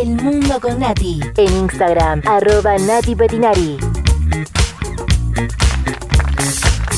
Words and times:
El 0.00 0.16
Mundo 0.16 0.58
con 0.60 0.78
Nati. 0.78 1.20
En 1.36 1.56
Instagram, 1.56 2.22
arroba 2.24 2.78
Nati 2.78 3.14
Petinari. 3.14 3.76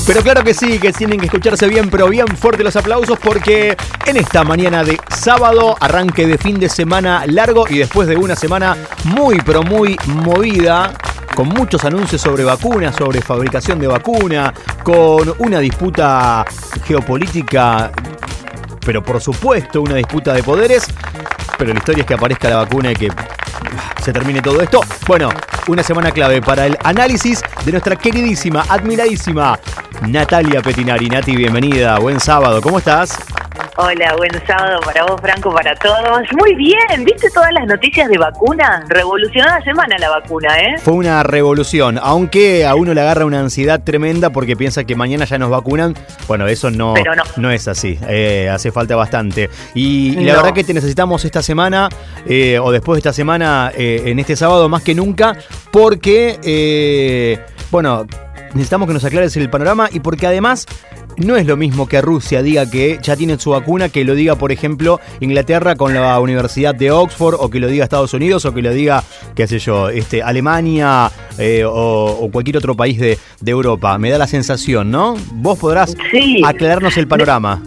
Pero 0.07 0.21
claro 0.21 0.41
que 0.41 0.53
sí, 0.53 0.79
que 0.79 0.93
tienen 0.93 1.19
que 1.19 1.25
escucharse 1.25 1.67
bien, 1.67 1.89
pero 1.89 2.07
bien 2.07 2.27
fuerte 2.27 2.63
los 2.63 2.77
aplausos 2.77 3.19
porque 3.19 3.75
en 4.05 4.15
esta 4.15 4.45
mañana 4.45 4.85
de 4.85 4.97
sábado, 5.13 5.75
arranque 5.81 6.25
de 6.25 6.37
fin 6.37 6.57
de 6.61 6.69
semana 6.69 7.25
largo 7.27 7.65
y 7.69 7.79
después 7.79 8.07
de 8.07 8.15
una 8.15 8.37
semana 8.37 8.77
muy, 9.03 9.41
pero 9.41 9.63
muy 9.63 9.97
movida, 10.05 10.93
con 11.35 11.49
muchos 11.49 11.83
anuncios 11.83 12.21
sobre 12.21 12.45
vacunas, 12.45 12.95
sobre 12.95 13.21
fabricación 13.21 13.79
de 13.79 13.87
vacuna, 13.87 14.53
con 14.81 15.33
una 15.39 15.59
disputa 15.59 16.45
geopolítica, 16.85 17.91
pero 18.85 19.03
por 19.03 19.19
supuesto 19.19 19.81
una 19.81 19.95
disputa 19.95 20.31
de 20.31 20.41
poderes, 20.41 20.85
pero 21.63 21.75
la 21.75 21.79
historia 21.79 22.01
es 22.01 22.07
que 22.07 22.13
aparezca 22.13 22.49
la 22.49 22.57
vacuna 22.57 22.91
y 22.91 22.95
que 22.95 23.09
se 24.03 24.11
termine 24.11 24.41
todo 24.41 24.61
esto. 24.61 24.81
Bueno, 25.07 25.29
una 25.69 25.81
semana 25.81 26.11
clave 26.11 26.41
para 26.41 26.65
el 26.65 26.77
análisis 26.83 27.41
de 27.63 27.71
nuestra 27.71 27.95
queridísima, 27.95 28.65
admiradísima 28.67 29.57
Natalia 30.05 30.61
Petinari. 30.61 31.07
Nati, 31.07 31.37
bienvenida, 31.37 31.99
buen 31.99 32.19
sábado, 32.19 32.61
¿cómo 32.61 32.79
estás? 32.79 33.17
Hola, 33.75 34.13
buen 34.17 34.31
sábado 34.45 34.79
para 34.85 35.03
vos, 35.03 35.19
Franco, 35.19 35.51
para 35.51 35.73
todos. 35.73 36.21
Muy 36.37 36.53
bien, 36.53 37.03
¿viste 37.03 37.27
todas 37.31 37.51
las 37.53 37.65
noticias 37.65 38.07
de 38.07 38.19
vacuna? 38.19 38.85
Revolucionó 38.87 39.47
la 39.47 39.63
semana 39.63 39.97
la 39.97 40.11
vacuna, 40.11 40.59
¿eh? 40.59 40.75
Fue 40.77 40.93
una 40.93 41.23
revolución, 41.23 41.99
aunque 41.99 42.67
a 42.67 42.75
uno 42.75 42.93
le 42.93 43.01
agarra 43.01 43.25
una 43.25 43.39
ansiedad 43.39 43.83
tremenda 43.83 44.29
porque 44.29 44.55
piensa 44.55 44.83
que 44.83 44.95
mañana 44.95 45.25
ya 45.25 45.39
nos 45.39 45.49
vacunan. 45.49 45.95
Bueno, 46.27 46.45
eso 46.45 46.69
no, 46.69 46.93
no. 47.37 47.49
es 47.49 47.67
así, 47.67 47.97
eh, 48.07 48.47
hace 48.47 48.71
falta 48.71 48.95
bastante. 48.95 49.49
Y, 49.73 50.23
la 50.23 50.35
verdad 50.35 50.53
que 50.53 50.63
te 50.63 50.75
necesitamos 50.75 51.25
esta 51.25 51.41
semana, 51.41 51.89
eh, 52.27 52.59
o 52.59 52.71
después 52.71 52.97
de 52.97 52.99
esta 52.99 53.13
semana, 53.13 53.71
eh, 53.75 54.03
en 54.05 54.19
este 54.19 54.35
sábado 54.35 54.69
más 54.69 54.83
que 54.83 54.93
nunca, 54.93 55.35
porque, 55.71 57.39
bueno, 57.71 58.05
necesitamos 58.53 58.87
que 58.87 58.93
nos 58.93 59.03
aclares 59.03 59.35
el 59.35 59.49
panorama 59.49 59.89
y 59.91 59.99
porque 59.99 60.27
además 60.27 60.67
no 61.17 61.35
es 61.35 61.45
lo 61.45 61.57
mismo 61.57 61.87
que 61.87 62.01
Rusia 62.01 62.41
diga 62.41 62.69
que 62.69 62.99
ya 63.01 63.15
tiene 63.15 63.37
su 63.37 63.51
vacuna, 63.51 63.89
que 63.89 64.03
lo 64.03 64.15
diga, 64.15 64.35
por 64.35 64.51
ejemplo, 64.51 64.99
Inglaterra 65.19 65.75
con 65.75 65.93
la 65.93 66.19
Universidad 66.19 66.73
de 66.75 66.91
Oxford, 66.91 67.35
o 67.39 67.49
que 67.49 67.59
lo 67.59 67.67
diga 67.67 67.83
Estados 67.83 68.13
Unidos, 68.13 68.45
o 68.45 68.53
que 68.53 68.61
lo 68.61 68.71
diga, 68.71 69.03
qué 69.35 69.47
sé 69.47 69.59
yo, 69.59 69.89
este, 69.89 70.23
Alemania 70.23 71.11
eh, 71.37 71.63
o, 71.65 72.29
cualquier 72.31 72.57
otro 72.57 72.75
país 72.75 72.99
de, 72.99 73.17
Europa. 73.45 73.97
Me 73.99 74.09
da 74.09 74.17
la 74.17 74.25
sensación, 74.25 74.89
¿no? 74.89 75.15
Vos 75.33 75.59
podrás 75.59 75.95
aclararnos 76.43 76.97
el 76.97 77.07
panorama. 77.07 77.61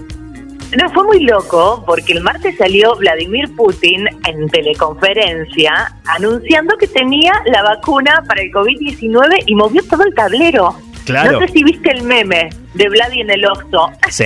No, 0.76 0.90
fue 0.90 1.04
muy 1.04 1.20
loco 1.20 1.84
porque 1.86 2.12
el 2.12 2.22
martes 2.22 2.56
salió 2.56 2.96
Vladimir 2.96 3.54
Putin 3.54 4.08
en 4.26 4.48
teleconferencia 4.48 5.94
anunciando 6.06 6.76
que 6.76 6.88
tenía 6.88 7.32
la 7.46 7.62
vacuna 7.62 8.24
para 8.26 8.42
el 8.42 8.50
COVID-19 8.50 9.44
y 9.46 9.54
movió 9.54 9.82
todo 9.88 10.02
el 10.02 10.12
tablero. 10.14 10.74
Claro. 11.04 11.32
No 11.32 11.46
sé 11.46 11.52
si 11.52 11.62
viste 11.62 11.92
el 11.92 12.02
meme 12.02 12.50
de 12.76 12.88
Vladi 12.88 13.20
en 13.20 13.30
el 13.30 13.44
Oxxo. 13.44 13.90
Sí. 14.10 14.24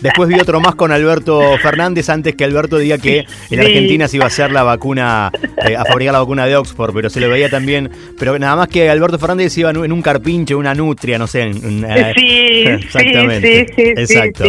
Después 0.00 0.28
vi 0.28 0.40
otro 0.40 0.60
más 0.60 0.74
con 0.74 0.92
Alberto 0.92 1.58
Fernández 1.58 2.08
antes 2.08 2.34
que 2.36 2.44
Alberto 2.44 2.78
diga 2.78 2.98
que 2.98 3.26
en 3.50 3.60
Argentina 3.60 4.08
se 4.08 4.16
iba 4.16 4.24
a 4.24 4.28
hacer 4.28 4.52
la 4.52 4.62
vacuna, 4.62 5.30
eh, 5.66 5.76
a 5.76 5.84
fabricar 5.84 6.12
la 6.12 6.20
vacuna 6.20 6.46
de 6.46 6.56
Oxford, 6.56 6.94
pero 6.94 7.10
se 7.10 7.20
lo 7.20 7.28
veía 7.28 7.50
también. 7.50 7.90
Pero 8.18 8.38
nada 8.38 8.56
más 8.56 8.68
que 8.68 8.88
Alberto 8.88 9.18
Fernández 9.18 9.56
iba 9.58 9.70
en 9.70 9.92
un 9.92 10.02
carpinche, 10.02 10.54
una 10.54 10.74
nutria, 10.74 11.18
no 11.18 11.26
sé. 11.26 11.50
Eh, 11.50 12.12
sí, 12.16 12.62
exactamente. 12.66 13.66
Sí, 13.68 13.74
sí, 13.74 13.82
Exacto. 13.96 14.44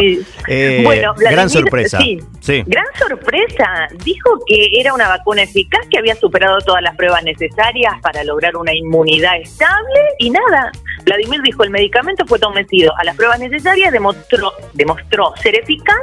Eh, 0.47 0.81
bueno, 0.83 1.13
gran 1.15 1.49
sorpresa. 1.49 1.99
Sí. 1.99 2.63
Gran 2.65 2.85
sorpresa. 2.97 3.87
Dijo 4.03 4.39
que 4.47 4.69
era 4.79 4.93
una 4.93 5.07
vacuna 5.09 5.43
eficaz, 5.43 5.81
que 5.89 5.97
había 5.97 6.15
superado 6.15 6.59
todas 6.59 6.81
las 6.81 6.95
pruebas 6.95 7.23
necesarias 7.23 7.93
para 8.01 8.23
lograr 8.23 8.55
una 8.55 8.73
inmunidad 8.73 9.39
estable 9.39 9.99
y 10.19 10.29
nada. 10.29 10.71
Vladimir 11.05 11.41
dijo 11.41 11.63
el 11.63 11.69
medicamento 11.69 12.25
fue 12.25 12.39
sometido 12.39 12.91
a 12.99 13.03
las 13.03 13.15
pruebas 13.15 13.39
necesarias, 13.39 13.91
demostró, 13.91 14.51
demostró 14.73 15.33
ser 15.41 15.55
eficaz 15.55 15.97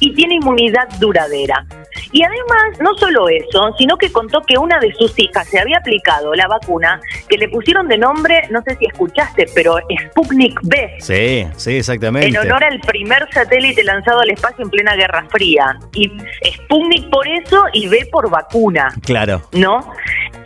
y 0.00 0.14
tiene 0.14 0.36
inmunidad 0.36 0.88
duradera. 1.00 1.66
Y 2.12 2.22
además, 2.22 2.80
no 2.80 2.94
solo 2.94 3.28
eso, 3.28 3.74
sino 3.78 3.96
que 3.96 4.12
contó 4.12 4.40
que 4.42 4.56
una 4.58 4.78
de 4.78 4.92
sus 4.94 5.18
hijas 5.18 5.48
se 5.48 5.58
había 5.58 5.78
aplicado 5.78 6.34
la 6.34 6.46
vacuna 6.46 7.00
que 7.28 7.36
le 7.36 7.48
pusieron 7.48 7.88
de 7.88 7.98
nombre, 7.98 8.42
no 8.50 8.62
sé 8.62 8.76
si 8.76 8.86
escuchaste, 8.86 9.46
pero 9.54 9.76
Sputnik 10.10 10.60
B. 10.62 10.96
Sí, 11.00 11.46
sí, 11.56 11.76
exactamente. 11.76 12.28
En 12.28 12.36
honor 12.36 12.64
al 12.64 12.80
primer 12.80 13.26
satélite 13.32 13.82
lanzado 13.82 14.20
al 14.20 14.30
espacio 14.30 14.64
en 14.64 14.70
plena 14.70 14.94
Guerra 14.94 15.26
Fría. 15.30 15.78
Y 15.94 16.12
Sputnik 16.54 17.10
por 17.10 17.26
eso 17.26 17.64
y 17.72 17.88
B 17.88 18.08
por 18.10 18.30
vacuna. 18.30 18.94
Claro. 19.02 19.42
¿No? 19.52 19.80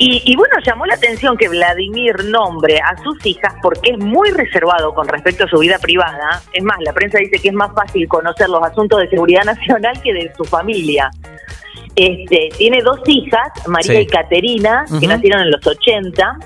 Y, 0.02 0.34
bueno, 0.34 0.54
llamó 0.64 0.86
la 0.86 0.94
atención 0.94 1.36
que 1.36 1.46
Vladimir 1.50 2.24
nombre 2.24 2.78
a 2.78 2.96
sus 3.02 3.24
hijas 3.26 3.52
porque 3.60 3.90
es 3.90 3.98
muy 3.98 4.30
reservado 4.30 4.94
con 4.94 5.06
respecto 5.06 5.44
a 5.44 5.46
su 5.46 5.58
vida 5.58 5.78
privada. 5.80 6.42
Es 6.52 6.62
más, 6.62 6.76
la 6.80 6.92
prensa 6.92 7.18
dice 7.18 7.38
que 7.40 7.48
es 7.48 7.54
más 7.54 7.72
fácil 7.74 8.06
conocer 8.08 8.48
los 8.48 8.62
asuntos 8.62 9.00
de 9.00 9.08
seguridad 9.08 9.44
nacional 9.44 10.00
que 10.02 10.12
de 10.12 10.32
su 10.36 10.44
familia. 10.44 11.10
Este, 11.96 12.50
tiene 12.56 12.82
dos 12.82 13.00
hijas, 13.06 13.48
María 13.66 14.00
y 14.00 14.06
Caterina, 14.06 14.84
que 15.00 15.06
nacieron 15.06 15.42
en 15.42 15.50
los 15.50 15.66
80. 15.66 16.38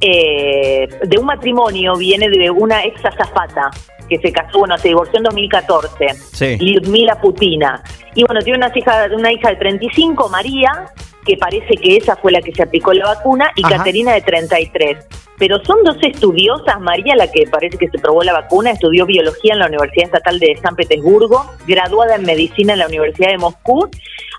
Eh, 0.00 0.88
de 1.02 1.18
un 1.18 1.24
matrimonio 1.24 1.96
viene 1.96 2.28
de 2.28 2.50
una 2.50 2.84
ex 2.84 3.02
azafata 3.04 3.70
que 4.08 4.18
se 4.18 4.32
casó, 4.32 4.58
bueno, 4.58 4.76
se 4.76 4.88
divorció 4.88 5.16
en 5.16 5.22
2014, 5.24 6.08
sí. 6.32 6.80
Mila 6.86 7.18
Putina. 7.20 7.82
Y 8.14 8.24
bueno, 8.24 8.40
tiene 8.42 8.58
una 8.58 8.70
hija, 8.74 9.08
una 9.16 9.32
hija 9.32 9.48
de 9.48 9.56
35, 9.56 10.28
María, 10.28 10.92
que 11.24 11.36
parece 11.36 11.74
que 11.76 11.96
esa 11.96 12.16
fue 12.16 12.32
la 12.32 12.40
que 12.40 12.52
se 12.52 12.62
aplicó 12.62 12.92
la 12.92 13.06
vacuna, 13.06 13.50
y 13.56 13.62
Caterina 13.62 14.12
de 14.12 14.20
33. 14.20 14.98
Pero 15.38 15.62
son 15.64 15.82
dos 15.84 15.96
estudiosas, 16.02 16.80
María, 16.80 17.16
la 17.16 17.30
que 17.30 17.46
parece 17.46 17.76
que 17.76 17.88
se 17.88 17.98
probó 17.98 18.22
la 18.22 18.32
vacuna, 18.32 18.70
estudió 18.70 19.04
biología 19.04 19.54
en 19.54 19.58
la 19.58 19.66
Universidad 19.66 20.06
Estatal 20.06 20.38
de 20.38 20.56
San 20.62 20.76
Petersburgo, 20.76 21.44
graduada 21.66 22.16
en 22.16 22.22
medicina 22.22 22.74
en 22.74 22.78
la 22.78 22.86
Universidad 22.86 23.30
de 23.30 23.38
Moscú, 23.38 23.88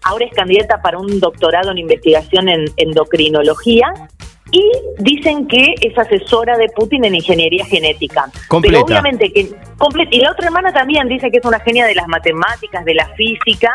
ahora 0.04 0.26
es 0.26 0.34
candidata 0.34 0.82
para 0.82 0.98
un 0.98 1.20
doctorado 1.20 1.72
en 1.72 1.80
investigación 1.80 2.48
en 2.48 2.66
endocrinología 2.78 3.88
y 4.52 4.72
dicen 5.00 5.48
que 5.48 5.74
es 5.82 5.98
asesora 5.98 6.58
de 6.58 6.70
Putin 6.70 7.04
en 7.06 7.16
ingeniería 7.16 7.66
genética. 7.66 8.26
Completa. 8.48 8.86
Pero 8.86 8.86
obviamente 8.86 9.34
que 9.34 9.50
y 10.12 10.20
la 10.20 10.32
otra 10.32 10.48
hermana 10.48 10.72
también 10.72 11.08
dice 11.08 11.30
que 11.30 11.38
es 11.38 11.46
una 11.46 11.60
genia 11.60 11.86
de 11.86 11.96
las 11.96 12.08
matemáticas, 12.08 12.86
de 12.86 12.94
la 12.94 13.08
física, 13.16 13.74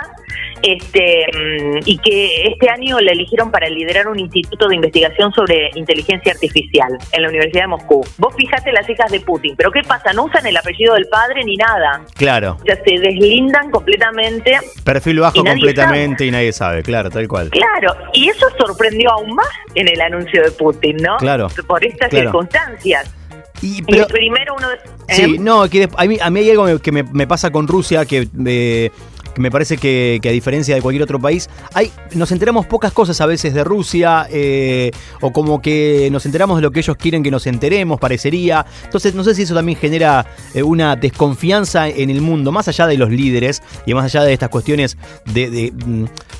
este 0.62 1.26
mm, 1.32 1.78
y 1.84 1.98
que 1.98 2.48
este 2.48 2.70
año 2.70 3.00
la 3.00 3.12
eligieron 3.12 3.50
para 3.50 3.68
liderar 3.68 4.08
un 4.08 4.18
instituto 4.18 4.68
de 4.68 4.76
investigación 4.76 5.32
sobre 5.32 5.70
inteligencia 5.74 6.32
artificial 6.32 6.98
en 7.12 7.22
la 7.22 7.28
Universidad 7.28 7.62
de 7.62 7.68
Moscú. 7.68 8.06
Vos 8.18 8.34
fijate 8.36 8.72
las 8.72 8.88
hijas 8.88 9.10
de 9.10 9.20
Putin, 9.20 9.54
pero 9.56 9.70
¿qué 9.70 9.82
pasa? 9.86 10.12
No 10.12 10.24
usan 10.24 10.46
el 10.46 10.56
apellido 10.56 10.94
del 10.94 11.06
padre 11.06 11.44
ni 11.44 11.56
nada. 11.56 12.02
Claro. 12.16 12.58
Ya 12.66 12.76
se 12.76 12.98
deslindan 12.98 13.70
completamente. 13.70 14.58
Perfil 14.84 15.20
bajo 15.20 15.44
completamente 15.44 16.26
y 16.26 16.30
nadie 16.30 16.52
sabe, 16.52 16.82
claro, 16.82 17.10
tal 17.10 17.26
cual. 17.28 17.50
Claro, 17.50 17.96
y 18.12 18.28
eso 18.28 18.46
sorprendió 18.58 19.10
aún 19.10 19.34
más 19.34 19.48
en 19.74 19.88
el 19.88 20.00
anuncio 20.00 20.42
de 20.42 20.50
Putin, 20.52 20.96
¿no? 20.96 21.16
Claro. 21.18 21.48
Por 21.66 21.84
estas 21.84 22.10
circunstancias. 22.10 23.14
Y, 23.62 23.82
primero 23.82 24.54
uno... 24.56 24.68
Sí, 25.08 25.22
¿eh? 25.22 25.36
no, 25.38 25.68
que 25.68 25.86
a 25.94 26.06
mí, 26.06 26.16
a 26.20 26.30
mí 26.30 26.40
hay 26.40 26.50
algo 26.50 26.78
que 26.78 26.92
me, 26.92 27.02
me 27.02 27.26
pasa 27.26 27.50
con 27.50 27.68
Rusia 27.68 28.04
que... 28.06 28.26
Eh, 28.46 28.90
que 29.19 29.19
me 29.40 29.50
parece 29.50 29.76
que, 29.76 30.20
a 30.22 30.28
diferencia 30.28 30.74
de 30.74 30.82
cualquier 30.82 31.02
otro 31.02 31.18
país, 31.18 31.48
hay, 31.74 31.90
nos 32.14 32.30
enteramos 32.32 32.66
pocas 32.66 32.92
cosas 32.92 33.20
a 33.20 33.26
veces 33.26 33.54
de 33.54 33.64
Rusia, 33.64 34.26
eh, 34.30 34.90
o 35.20 35.32
como 35.32 35.60
que 35.60 36.08
nos 36.12 36.26
enteramos 36.26 36.56
de 36.56 36.62
lo 36.62 36.70
que 36.70 36.80
ellos 36.80 36.96
quieren 36.96 37.22
que 37.22 37.30
nos 37.30 37.46
enteremos, 37.46 37.98
parecería. 37.98 38.64
Entonces, 38.84 39.14
no 39.14 39.24
sé 39.24 39.34
si 39.34 39.42
eso 39.42 39.54
también 39.54 39.78
genera 39.78 40.26
eh, 40.54 40.62
una 40.62 40.96
desconfianza 40.96 41.88
en 41.88 42.10
el 42.10 42.20
mundo, 42.20 42.52
más 42.52 42.68
allá 42.68 42.86
de 42.86 42.96
los 42.96 43.10
líderes 43.10 43.62
y 43.86 43.94
más 43.94 44.04
allá 44.04 44.22
de 44.24 44.32
estas 44.32 44.48
cuestiones 44.48 44.96
de, 45.26 45.50
de, 45.50 45.72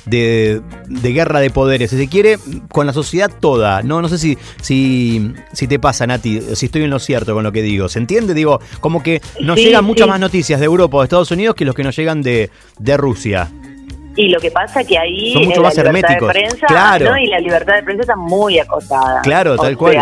de, 0.05 0.61
guerra 0.87 1.39
de 1.39 1.49
poderes, 1.49 1.89
si 1.89 1.97
se 1.97 2.07
quiere, 2.07 2.37
con 2.69 2.87
la 2.87 2.93
sociedad 2.93 3.31
toda. 3.39 3.83
No, 3.83 4.01
no 4.01 4.09
sé 4.09 4.17
si, 4.17 4.37
si, 4.61 5.33
si 5.53 5.67
te 5.67 5.79
pasa, 5.79 6.07
Nati, 6.07 6.41
si 6.55 6.67
estoy 6.67 6.83
en 6.83 6.89
lo 6.89 6.99
cierto 6.99 7.33
con 7.33 7.43
lo 7.43 7.51
que 7.51 7.61
digo. 7.61 7.89
¿Se 7.89 7.99
entiende? 7.99 8.33
Digo, 8.33 8.59
como 8.79 9.03
que 9.03 9.21
nos 9.39 9.57
llegan 9.57 9.85
muchas 9.85 10.07
más 10.07 10.19
noticias 10.19 10.59
de 10.59 10.65
Europa 10.65 10.97
o 10.97 11.01
de 11.01 11.05
Estados 11.05 11.31
Unidos 11.31 11.55
que 11.55 11.65
los 11.65 11.75
que 11.75 11.83
nos 11.83 11.95
llegan 11.95 12.21
de, 12.21 12.49
de 12.79 12.97
Rusia. 12.97 13.49
Y 14.15 14.27
lo 14.27 14.39
que 14.39 14.51
pasa 14.51 14.83
que 14.83 14.97
ahí 14.97 15.33
Son 15.33 15.45
mucho 15.45 15.61
más 15.61 15.77
herméticos. 15.77 16.27
De 16.27 16.33
prensa, 16.33 16.67
claro. 16.67 17.17
y 17.17 17.27
la 17.27 17.39
libertad 17.39 17.75
de 17.75 17.83
prensa 17.83 18.01
está 18.01 18.15
muy 18.15 18.59
acotada. 18.59 19.21
Claro, 19.21 19.55
tal 19.55 19.77
cual. 19.77 19.97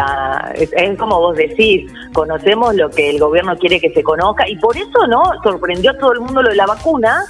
es, 0.56 0.98
como 0.98 1.20
vos 1.20 1.36
decís, 1.36 1.92
conocemos 2.14 2.74
lo 2.76 2.90
que 2.90 3.12
el 3.12 3.20
gobierno 3.20 3.56
quiere 3.58 3.80
que 3.80 3.92
se 3.92 4.02
conozca 4.02 4.48
y 4.50 4.56
por 4.56 4.76
eso 4.76 5.08
no 5.08 5.24
sorprendió 5.44 5.92
a 5.92 5.98
todo 5.98 6.14
el 6.14 6.22
mundo 6.22 6.42
lo 6.42 6.50
de 6.50 6.56
la 6.56 6.66
vacuna, 6.66 7.24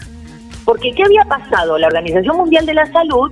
porque 0.70 0.92
¿qué 0.92 1.02
había 1.02 1.24
pasado? 1.24 1.80
La 1.80 1.88
Organización 1.88 2.38
Mundial 2.38 2.64
de 2.64 2.76
la 2.76 2.86
Salud 2.92 3.32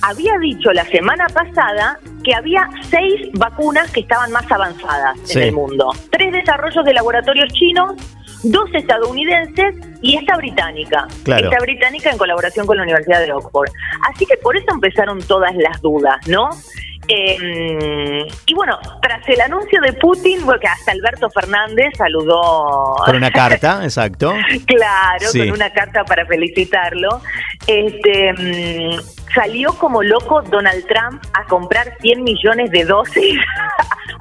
había 0.00 0.32
dicho 0.38 0.72
la 0.72 0.86
semana 0.86 1.26
pasada 1.26 1.98
que 2.24 2.34
había 2.34 2.70
seis 2.88 3.28
vacunas 3.34 3.92
que 3.92 4.00
estaban 4.00 4.32
más 4.32 4.50
avanzadas 4.50 5.18
en 5.36 5.42
el 5.42 5.52
mundo. 5.52 5.90
Tres 6.10 6.32
desarrollos 6.32 6.82
de 6.82 6.94
laboratorios 6.94 7.52
chinos, 7.52 7.96
dos 8.44 8.70
estadounidenses 8.72 9.74
y 10.00 10.16
esta 10.16 10.38
británica. 10.38 11.06
Esta 11.26 11.58
británica 11.60 12.12
en 12.12 12.16
colaboración 12.16 12.66
con 12.66 12.78
la 12.78 12.84
Universidad 12.84 13.20
de 13.26 13.30
Oxford. 13.30 13.68
Así 14.10 14.24
que 14.24 14.38
por 14.38 14.56
eso 14.56 14.72
empezaron 14.72 15.20
todas 15.20 15.54
las 15.56 15.82
dudas, 15.82 16.26
¿no? 16.28 16.48
Eh, 17.12 18.26
y 18.46 18.54
bueno, 18.54 18.78
tras 19.02 19.28
el 19.28 19.40
anuncio 19.40 19.80
de 19.80 19.92
Putin, 19.94 20.44
porque 20.44 20.68
hasta 20.68 20.92
Alberto 20.92 21.28
Fernández 21.30 21.88
saludó. 21.96 22.96
Con 23.04 23.16
una 23.16 23.30
carta, 23.32 23.80
exacto. 23.82 24.32
claro, 24.66 25.26
con 25.32 25.50
una 25.50 25.72
carta 25.72 26.04
para 26.04 26.24
felicitarlo. 26.26 27.20
Este. 27.66 28.32
Mm, 28.32 29.20
salió 29.34 29.72
como 29.74 30.02
loco 30.02 30.42
Donald 30.42 30.84
Trump 30.86 31.22
a 31.34 31.44
comprar 31.44 31.96
100 32.00 32.22
millones 32.24 32.70
de 32.70 32.84
dosis 32.84 33.38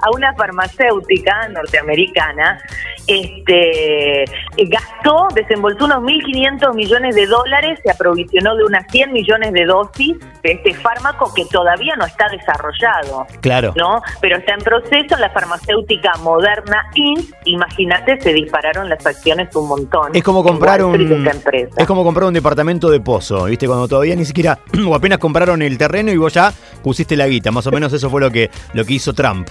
a 0.02 0.12
una 0.16 0.34
farmacéutica 0.34 1.48
norteamericana 1.50 2.60
este, 3.08 4.26
gastó, 4.68 5.28
desembolsó 5.34 5.86
unos 5.86 6.00
1.500 6.04 6.76
millones 6.76 7.16
de 7.16 7.26
dólares, 7.26 7.80
se 7.84 7.92
aprovisionó 7.92 8.56
de 8.56 8.64
unas 8.66 8.86
100 8.92 9.12
millones 9.12 9.54
de 9.54 9.66
dosis 9.66 10.16
de 10.44 10.52
este 10.52 10.74
fármaco 10.76 11.34
que 11.34 11.46
todavía 11.46 11.96
no 11.98 12.06
está 12.06 12.28
desarrollado. 12.30 13.26
Claro. 13.42 13.74
¿no? 13.76 14.02
Pero 14.22 14.38
está 14.38 14.54
en 14.54 14.60
proceso 14.60 15.18
la 15.18 15.30
farmacéutica 15.32 16.14
Moderna 16.22 16.86
Inc. 16.96 17.34
Imagínate, 17.46 18.20
se 18.22 18.34
dispararon 18.34 18.90
las 18.90 19.06
acciones 19.06 19.56
un 19.56 19.68
montón. 19.68 20.12
Es 20.14 20.24
como 20.24 20.44
comprar 20.44 20.84
un 20.84 21.00
es 21.78 21.88
como 21.88 22.04
comprar 22.04 22.28
un 22.28 22.34
departamento 22.34 22.90
de 22.90 23.00
pozo, 23.00 23.46
¿viste? 23.46 23.68
Cuando 23.68 23.88
todavía 23.88 24.16
ni 24.16 24.26
siquiera 24.26 24.60
o 24.88 24.96
apenas 24.96 25.18
compraron 25.18 25.62
el 25.62 25.78
terreno 25.78 26.12
y 26.12 26.18
vos 26.18 26.34
ya 26.34 26.54
pusiste 26.84 27.16
la 27.16 27.28
guita, 27.28 27.52
más 27.52 27.66
o 27.68 27.72
menos 27.72 27.92
eso 27.94 28.10
fue 28.10 28.22
lo 28.22 28.32
que 28.32 28.50
lo 28.74 28.86
que 28.86 28.94
hizo 28.94 29.14
Trump. 29.14 29.50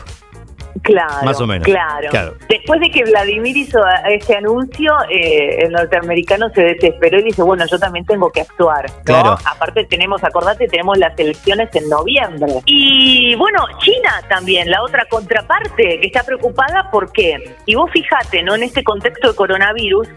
Claro, 0.82 1.24
más 1.24 1.40
o 1.40 1.46
menos. 1.46 1.66
Claro. 1.66 2.34
Después 2.48 2.80
de 2.80 2.90
que 2.90 3.04
Vladimir 3.04 3.56
hizo 3.56 3.78
este 4.08 4.36
anuncio, 4.36 4.92
eh, 5.10 5.64
el 5.64 5.72
norteamericano 5.72 6.48
se 6.50 6.62
desesperó 6.62 7.18
y 7.18 7.24
dice, 7.24 7.42
bueno, 7.42 7.64
yo 7.66 7.78
también 7.78 8.04
tengo 8.04 8.30
que 8.30 8.42
actuar. 8.42 8.86
Claro. 9.04 9.36
Aparte 9.44 9.84
tenemos, 9.84 10.22
acordate, 10.24 10.66
tenemos 10.68 10.98
las 10.98 11.18
elecciones 11.18 11.74
en 11.74 11.88
noviembre. 11.88 12.52
Y 12.66 13.34
bueno, 13.36 13.64
China 13.78 14.22
también, 14.28 14.70
la 14.70 14.82
otra 14.82 15.04
contraparte, 15.08 16.00
que 16.00 16.06
está 16.06 16.22
preocupada, 16.22 16.90
¿por 16.90 17.12
qué? 17.12 17.56
Y 17.66 17.74
vos 17.74 17.90
fijate, 17.90 18.42
¿no? 18.42 18.54
En 18.54 18.62
este 18.62 18.82
contexto 18.82 19.28
de 19.28 19.34
coronavirus, 19.34 20.08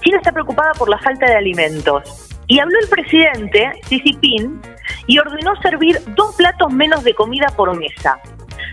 China 0.00 0.18
está 0.18 0.32
preocupada 0.32 0.72
por 0.72 0.88
la 0.88 0.98
falta 0.98 1.26
de 1.26 1.36
alimentos. 1.36 2.26
Y 2.46 2.58
habló 2.58 2.76
el 2.82 2.88
presidente, 2.88 3.70
Xi 3.88 4.00
Jinping, 4.00 4.60
y 5.06 5.18
ordenó 5.18 5.54
servir 5.62 6.00
dos 6.16 6.34
platos 6.34 6.72
menos 6.72 7.04
de 7.04 7.14
comida 7.14 7.46
por 7.56 7.76
mesa. 7.78 8.18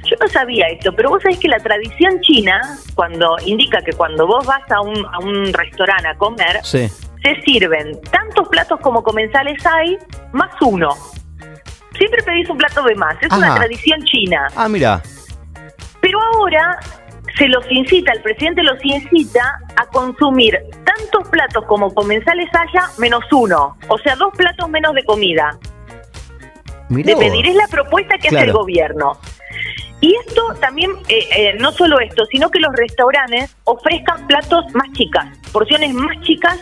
Yo 0.09 0.15
no 0.21 0.27
sabía 0.29 0.67
esto, 0.67 0.93
pero 0.93 1.09
vos 1.09 1.21
sabés 1.21 1.37
que 1.39 1.49
la 1.49 1.59
tradición 1.59 2.19
china, 2.21 2.61
cuando 2.95 3.35
indica 3.45 3.81
que 3.81 3.91
cuando 3.91 4.25
vos 4.25 4.45
vas 4.45 4.63
a 4.71 4.81
un, 4.81 5.05
a 5.05 5.19
un 5.19 5.51
restaurante 5.53 6.07
a 6.07 6.15
comer, 6.15 6.63
se 6.63 6.89
sirven 7.45 7.99
tantos 8.09 8.47
platos 8.47 8.79
como 8.81 9.03
comensales 9.03 9.63
hay, 9.65 9.97
más 10.31 10.51
uno. 10.61 10.89
Siempre 11.97 12.23
pedís 12.23 12.49
un 12.49 12.57
plato 12.57 12.83
de 12.83 12.95
más, 12.95 13.15
es 13.21 13.31
una 13.33 13.55
tradición 13.55 14.01
china. 14.03 14.47
Ah, 14.55 14.69
mira. 14.69 15.01
Pero 15.99 16.19
ahora 16.33 16.79
se 17.37 17.47
los 17.47 17.65
incita, 17.69 18.13
el 18.13 18.21
presidente 18.21 18.63
los 18.63 18.83
incita 18.83 19.59
a 19.75 19.85
consumir 19.87 20.57
tantos 20.85 21.27
platos 21.29 21.65
como 21.65 21.93
comensales 21.93 22.49
haya, 22.53 22.87
menos 22.97 23.23
uno. 23.31 23.77
O 23.89 23.97
sea, 23.97 24.15
dos 24.15 24.33
platos 24.37 24.69
menos 24.69 24.93
de 24.93 25.03
comida. 25.03 25.57
Mirá 26.89 27.13
de 27.13 27.17
pedir 27.17 27.45
es 27.47 27.55
la 27.55 27.67
propuesta 27.67 28.17
que 28.17 28.29
hace 28.29 28.45
el 28.45 28.53
gobierno. 28.53 29.19
Y 29.99 30.15
esto 30.27 30.53
también, 30.61 30.91
eh, 31.09 31.27
eh, 31.35 31.57
no 31.59 31.71
solo 31.71 31.99
esto, 31.99 32.25
sino 32.27 32.51
que 32.51 32.59
los 32.59 32.71
restaurantes 32.75 33.55
ofrezcan 33.63 34.27
platos 34.27 34.65
más 34.75 34.91
chicas, 34.93 35.25
porciones 35.51 35.93
más 35.93 36.19
chicas 36.21 36.59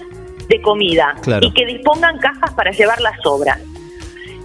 de 0.48 0.62
comida 0.62 1.16
y 1.42 1.52
que 1.52 1.66
dispongan 1.66 2.18
cajas 2.20 2.54
para 2.54 2.72
llevar 2.72 3.02
las 3.02 3.20
sobras. 3.22 3.60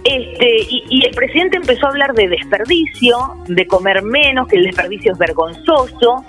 Este, 0.03 0.65
y, 0.67 1.05
el 1.05 1.11
presidente 1.11 1.57
empezó 1.57 1.85
a 1.85 1.89
hablar 1.89 2.13
de 2.13 2.27
desperdicio, 2.27 3.17
de 3.47 3.67
comer 3.67 4.01
menos, 4.01 4.47
que 4.47 4.57
el 4.57 4.63
desperdicio 4.63 5.13
es 5.13 5.17
vergonzoso. 5.17 6.25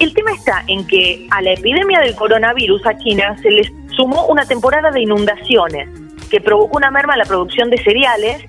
El 0.00 0.14
tema 0.14 0.32
está 0.32 0.64
en 0.66 0.86
que 0.86 1.28
a 1.30 1.42
la 1.42 1.52
epidemia 1.52 2.00
del 2.00 2.14
coronavirus 2.14 2.86
a 2.86 2.96
China 2.98 3.36
se 3.42 3.50
le 3.50 3.70
sumó 3.94 4.26
una 4.26 4.46
temporada 4.46 4.90
de 4.90 5.02
inundaciones 5.02 5.88
que 6.30 6.40
provocó 6.40 6.78
una 6.78 6.90
merma 6.90 7.12
en 7.12 7.18
la 7.18 7.24
producción 7.26 7.68
de 7.68 7.76
cereales, 7.78 8.42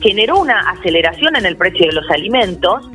generó 0.00 0.38
una 0.38 0.70
aceleración 0.70 1.36
en 1.36 1.44
el 1.44 1.56
precio 1.56 1.86
de 1.86 1.92
los 1.92 2.10
alimentos 2.10 2.88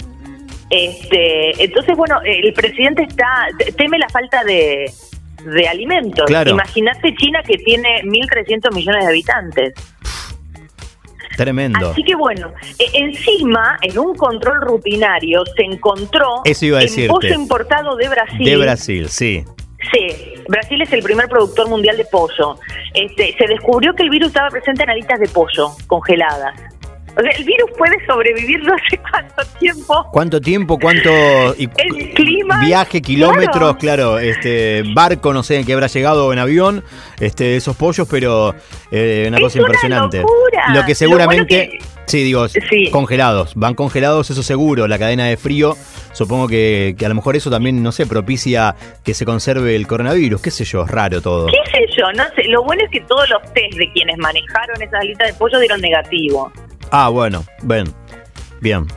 este, 0.69 1.63
entonces, 1.63 1.95
bueno, 1.97 2.19
el 2.23 2.53
presidente 2.53 3.03
está 3.03 3.47
teme 3.75 3.97
la 3.97 4.09
falta 4.09 4.43
de, 4.43 4.91
de 5.45 5.67
alimentos. 5.67 6.29
Imagínate 6.29 7.15
China 7.15 7.41
que 7.43 7.57
tiene 7.57 8.03
1.300 8.03 8.73
millones 8.73 9.03
de 9.03 9.09
habitantes. 9.09 9.73
Tremendo. 11.37 11.91
Así 11.91 12.03
que 12.03 12.15
bueno, 12.15 12.51
e, 12.77 12.99
encima, 12.99 13.77
en 13.81 13.97
un 13.97 14.13
control 14.15 14.59
rutinario, 14.61 15.43
se 15.55 15.63
encontró 15.63 16.41
Eso 16.43 16.65
iba 16.65 16.79
a 16.79 16.83
pollo 17.07 17.33
importado 17.33 17.95
de 17.95 18.09
Brasil. 18.09 18.43
De 18.43 18.57
Brasil, 18.57 19.07
sí. 19.07 19.45
Sí, 19.91 20.33
Brasil 20.49 20.81
es 20.81 20.91
el 20.91 21.01
primer 21.01 21.29
productor 21.29 21.69
mundial 21.69 21.95
de 21.95 22.03
pollo. 22.05 22.57
Este, 22.93 23.33
se 23.37 23.47
descubrió 23.47 23.93
que 23.93 24.03
el 24.03 24.09
virus 24.09 24.27
estaba 24.27 24.49
presente 24.49 24.83
en 24.83 24.89
alitas 24.89 25.19
de 25.19 25.29
pollo 25.29 25.71
congeladas. 25.87 26.68
O 27.17 27.21
sea, 27.21 27.31
el 27.31 27.43
virus 27.43 27.69
puede 27.77 28.05
sobrevivir 28.05 28.63
no 28.63 28.73
sé 28.89 28.99
cuánto 29.09 29.43
tiempo. 29.59 30.07
¿Cuánto 30.11 30.41
tiempo? 30.41 30.79
¿Cuánto 30.79 31.09
el 31.55 32.13
clima? 32.13 32.61
Viaje, 32.65 33.01
kilómetros, 33.01 33.77
claro. 33.77 34.19
este 34.19 34.83
barco, 34.93 35.33
no 35.33 35.43
sé 35.43 35.57
en 35.57 35.65
qué 35.65 35.73
habrá 35.73 35.87
llegado 35.87 36.31
en 36.33 36.39
avión, 36.39 36.83
este 37.19 37.55
esos 37.55 37.75
pollos, 37.75 38.07
pero 38.09 38.55
eh, 38.91 39.25
una 39.27 39.39
cosa 39.39 39.59
impresionante. 39.59 40.23
Lo 40.73 40.85
que 40.85 40.95
seguramente, 40.95 41.79
sí, 42.05 42.23
digo, 42.23 42.45
congelados, 42.91 43.53
van 43.55 43.75
congelados, 43.75 44.29
eso 44.29 44.43
seguro, 44.43 44.87
la 44.87 44.99
cadena 44.99 45.25
de 45.25 45.37
frío. 45.37 45.75
Supongo 46.11 46.47
que, 46.47 46.95
que, 46.97 47.05
a 47.05 47.09
lo 47.09 47.15
mejor 47.15 47.35
eso 47.35 47.49
también, 47.49 47.81
no 47.81 47.91
sé, 47.91 48.05
propicia 48.05 48.75
que 49.03 49.13
se 49.13 49.25
conserve 49.25 49.75
el 49.75 49.87
coronavirus, 49.87 50.41
qué 50.41 50.51
sé 50.51 50.65
yo, 50.65 50.85
raro 50.85 51.21
todo. 51.21 51.47
¿Qué 51.47 51.71
sé 51.71 51.85
yo? 51.97 52.11
No 52.13 52.23
sé, 52.35 52.43
lo 52.49 52.63
bueno 52.63 52.83
es 52.83 52.91
que 52.91 53.01
todos 53.01 53.29
los 53.29 53.41
test 53.53 53.77
de 53.77 53.89
quienes 53.93 54.17
manejaron 54.17 54.81
esas 54.81 55.01
alitas 55.01 55.27
de 55.27 55.33
pollo 55.35 55.59
dieron 55.59 55.81
negativo. 55.81 56.51
Ah, 56.91 57.09
bueno, 57.09 57.43
ven. 57.63 57.93
Bien. 58.61 58.87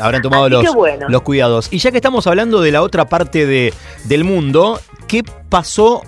Habrán 0.00 0.22
tomado 0.22 0.48
los, 0.48 0.64
los 1.08 1.22
cuidados. 1.22 1.72
Y 1.72 1.78
ya 1.78 1.90
que 1.90 1.98
estamos 1.98 2.26
hablando 2.26 2.60
de 2.60 2.72
la 2.72 2.82
otra 2.82 3.06
parte 3.06 3.46
de, 3.46 3.72
del 4.04 4.24
mundo, 4.24 4.80
¿qué 5.06 5.22
pasó 5.48 6.02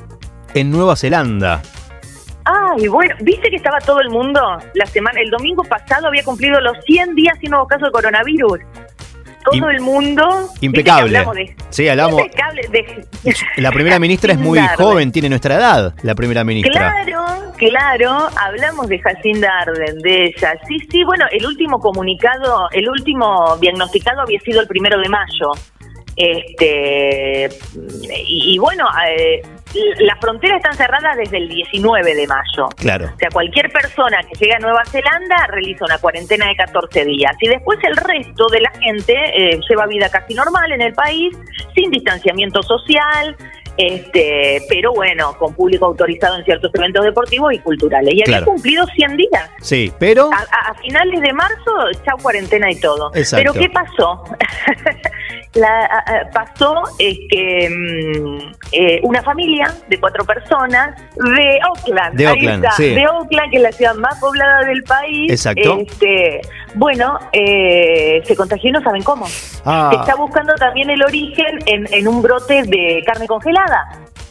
en 0.55 0.71
Nueva 0.71 0.97
Zelanda? 0.97 1.63
Ay, 2.45 2.89
bueno, 2.89 3.15
¿viste 3.21 3.51
que 3.51 3.57
estaba 3.57 3.79
todo 3.81 4.01
el 4.01 4.09
mundo 4.09 4.41
la 4.73 4.87
semana, 4.87 5.21
el 5.21 5.31
domingo 5.31 5.63
pasado 5.65 6.07
había 6.07 6.25
cumplido 6.25 6.59
los 6.61 6.79
100 6.87 7.15
días 7.15 7.37
sin 7.41 7.51
nuevo 7.51 7.67
caso 7.67 7.85
de 7.85 7.91
coronavirus? 7.91 8.61
todo 9.51 9.71
el 9.71 9.81
mundo. 9.81 10.49
Impecable. 10.61 11.57
sí, 11.71 11.89
hablamos. 11.89 12.23
La 13.57 13.73
primera 13.73 13.99
ministra 13.99 14.33
es 14.33 14.39
muy 14.39 14.61
joven, 14.77 15.13
tiene 15.13 15.29
nuestra 15.29 15.57
edad, 15.57 15.95
la 16.03 16.15
primera 16.15 16.45
ministra. 16.45 17.05
Claro, 17.05 17.48
claro, 17.59 18.29
hablamos 18.41 18.89
de 18.89 18.99
Jacinda 18.99 19.51
Arden, 19.61 19.99
de 19.99 20.25
ella. 20.25 20.55
Sí, 20.67 20.79
sí, 20.91 21.05
bueno, 21.05 21.27
el 21.31 21.45
último 21.47 21.79
comunicado, 21.79 22.69
el 22.73 22.89
último 22.89 23.57
diagnosticado 23.61 24.23
había 24.23 24.41
sido 24.41 24.61
el 24.61 24.67
primero 24.67 24.99
de 25.01 25.09
mayo. 25.09 25.53
Este, 26.17 27.49
y, 28.27 28.59
bueno, 28.59 28.87
eh, 29.07 29.41
las 30.01 30.19
fronteras 30.19 30.57
están 30.57 30.75
cerradas 30.75 31.17
desde 31.17 31.37
el 31.37 31.49
19 31.49 32.15
de 32.15 32.27
mayo. 32.27 32.67
Claro. 32.77 33.07
O 33.15 33.19
sea, 33.19 33.29
cualquier 33.33 33.71
persona 33.71 34.19
que 34.23 34.35
llegue 34.37 34.55
a 34.55 34.59
Nueva 34.59 34.85
Zelanda 34.87 35.37
realiza 35.49 35.85
una 35.85 35.99
cuarentena 35.99 36.49
de 36.49 36.57
14 36.57 37.05
días. 37.05 37.37
Y 37.41 37.49
después 37.49 37.79
el 37.85 37.97
resto 37.97 38.47
de 38.51 38.61
la 38.61 38.71
gente 38.81 39.15
eh, 39.15 39.61
lleva 39.69 39.87
vida 39.87 40.09
casi 40.09 40.35
normal 40.35 40.73
en 40.73 40.83
el 40.83 40.93
país, 40.93 41.37
sin 41.77 41.91
distanciamiento 41.93 42.63
social, 42.63 43.37
este, 43.79 44.61
pero 44.69 44.93
bueno, 44.93 45.37
con 45.39 45.55
público 45.55 45.87
autorizado 45.87 46.37
en 46.37 46.45
ciertos 46.45 46.73
eventos 46.75 47.05
deportivos 47.05 47.53
y 47.53 47.61
culturales. 47.61 48.13
Y 48.13 48.23
había 48.23 48.45
cumplido 48.45 48.85
100 48.87 49.17
días. 49.17 49.51
Sí, 49.61 49.93
pero... 50.01 50.31
A, 50.33 50.75
finales 50.83 51.21
de 51.21 51.33
marzo, 51.33 51.73
chao 52.05 52.19
cuarentena 52.21 52.71
y 52.71 52.81
todo. 52.81 53.11
Pero 53.31 53.53
¿qué 53.53 53.69
pasó? 53.69 54.25
La, 55.55 56.29
pasó 56.33 56.83
que 56.99 57.69
mm, 57.71 58.55
eh, 58.73 59.01
una 59.03 59.23
familia 59.23 59.75
de 59.89 59.99
cuatro 59.99 60.25
personas 60.25 61.01
de 61.17 61.59
Oakland, 61.69 62.17
de 62.17 62.29
Oakland, 62.29 62.65
de 62.77 63.07
Oakland, 63.07 63.51
que 63.51 63.57
es 63.57 63.63
la 63.63 63.73
ciudad 63.73 63.95
más 63.95 64.19
poblada 64.21 64.65
del 64.67 64.83
país. 64.85 65.31
Exacto. 65.31 65.79
Este, 65.81 66.41
bueno, 66.75 67.19
eh, 67.33 68.23
se 68.25 68.37
contagió 68.37 68.71
y 68.71 68.73
no 68.73 68.83
saben 68.83 69.03
cómo. 69.03 69.27
Ah. 69.65 69.91
Está 69.93 70.15
buscando 70.17 70.55
también 70.55 70.91
el 70.91 71.03
origen 71.03 71.59
en, 71.67 71.93
en 71.93 72.09
un 72.09 72.23
brote 72.23 72.63
de 72.65 73.03
carne 73.07 73.27
congelada. 73.27 73.89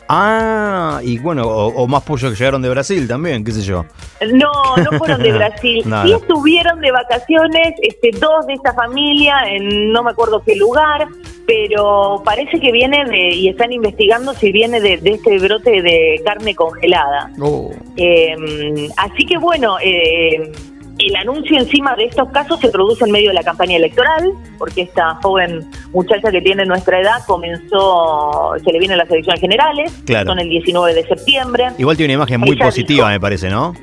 Ah, 0.10 1.00
y 1.04 1.18
bueno, 1.20 1.44
o, 1.48 1.88
más 1.88 2.04
pollos 2.04 2.32
que 2.32 2.38
llegaron 2.38 2.62
de 2.62 2.70
Brasil 2.70 3.08
también, 3.08 3.44
qué 3.44 3.52
sé 3.52 3.62
yo. 3.62 3.86
No, 4.34 4.52
no 4.78 4.98
fueron 4.98 5.22
de 5.22 5.32
Brasil. 5.38 5.84
sí 5.84 6.12
estuvieron 6.12 6.80
de 6.80 6.92
vacaciones 6.92 7.74
este, 7.82 8.12
dos 8.20 8.48
de 8.48 8.54
esta 8.54 8.74
familia 8.74 9.36
en 9.48 9.92
no 9.92 10.04
me 10.04 10.12
acuerdo 10.12 10.42
qué 10.46 10.56
lugar, 10.56 11.08
pero 11.46 12.22
parece 12.24 12.60
que 12.60 12.72
viene 12.72 13.06
de, 13.06 13.30
y 13.36 13.50
están 13.50 13.72
investigando 13.72 14.34
si 14.34 14.52
viene 14.52 14.80
de, 14.80 15.00
este 15.04 15.40
brote 15.40 15.82
de 15.82 16.22
carne 16.24 16.56
congelada. 16.56 17.32
Oh. 17.42 17.72
Em, 17.96 18.90
así 18.98 19.26
que 19.26 19.38
bueno, 19.38 19.78
eh, 19.84 20.52
el 21.00 21.16
anuncio 21.16 21.58
encima 21.58 21.96
de 21.96 22.06
estos 22.06 22.30
casos 22.30 22.60
se 22.60 22.70
produce 22.70 23.06
en 23.06 23.12
medio 23.12 23.30
de 23.30 23.36
la 23.36 23.44
campaña 23.44 23.76
electoral, 23.78 24.32
porque 24.58 24.82
esta 24.82 25.16
joven 25.16 25.66
muchacha 25.94 26.32
que 26.32 26.42
tiene 26.42 26.66
nuestra 26.66 27.00
edad 27.00 27.24
comenzó, 27.26 28.54
se 28.64 28.72
le 28.72 28.80
vienen 28.80 28.98
las 28.98 29.10
elecciones 29.10 29.40
generales, 29.40 29.92
son 30.26 30.40
el 30.40 30.50
19 30.50 30.94
de 30.94 31.04
septiembre. 31.08 31.68
Igual 31.78 31.98
tiene 31.98 32.16
una 32.16 32.24
imagen 32.24 32.40
muy 32.40 32.56
positiva, 32.56 33.10
me 33.10 33.20
parece, 33.20 33.50
¿no? 33.50 33.74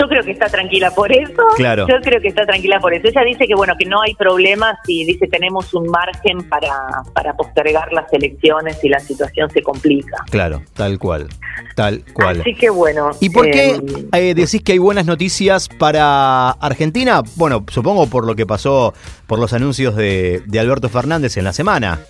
Yo 0.00 0.08
creo 0.08 0.22
que 0.22 0.30
está 0.30 0.46
tranquila 0.46 0.90
por 0.90 1.12
eso. 1.12 1.42
Claro. 1.56 1.86
Yo 1.86 1.96
creo 2.02 2.20
que 2.20 2.28
está 2.28 2.46
tranquila 2.46 2.80
por 2.80 2.94
eso. 2.94 3.08
Ella 3.08 3.22
dice 3.22 3.46
que 3.46 3.54
bueno 3.54 3.74
que 3.78 3.84
no 3.84 4.00
hay 4.00 4.14
problemas 4.14 4.78
y 4.86 5.04
dice 5.04 5.26
tenemos 5.26 5.74
un 5.74 5.86
margen 5.88 6.48
para, 6.48 6.70
para 7.12 7.34
postergar 7.34 7.92
las 7.92 8.10
elecciones 8.12 8.78
si 8.80 8.88
la 8.88 8.98
situación 9.00 9.50
se 9.50 9.62
complica. 9.62 10.24
Claro, 10.30 10.62
tal 10.74 10.98
cual. 10.98 11.28
Tal 11.76 12.02
cual. 12.14 12.40
Así 12.40 12.54
que 12.54 12.70
bueno. 12.70 13.10
¿Y 13.20 13.30
por 13.30 13.50
qué 13.50 13.72
eh, 13.72 14.30
eh, 14.30 14.34
decís 14.34 14.62
que 14.62 14.72
hay 14.72 14.78
buenas 14.78 15.04
noticias 15.04 15.68
para 15.68 16.50
Argentina? 16.50 17.22
Bueno, 17.36 17.64
supongo 17.68 18.06
por 18.06 18.26
lo 18.26 18.34
que 18.34 18.46
pasó, 18.46 18.94
por 19.26 19.38
los 19.38 19.52
anuncios 19.52 19.96
de, 19.96 20.42
de 20.46 20.60
Alberto 20.60 20.88
Fernández 20.88 21.36
en 21.36 21.44
la 21.44 21.52
semana. 21.52 22.00